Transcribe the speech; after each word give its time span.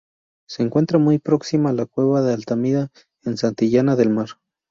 Se 0.49 0.63
encuentra 0.63 0.97
muy 0.97 1.19
próxima 1.19 1.69
a 1.69 1.73
la 1.73 1.85
cueva 1.85 2.23
de 2.23 2.33
Altamira 2.33 2.89
en 3.23 3.37
Santillana 3.37 3.95
del 3.95 4.09
Mar. 4.09 4.29